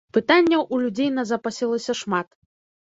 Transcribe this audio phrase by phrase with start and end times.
[0.17, 2.27] Пытанняў у людзей назапасілася шмат.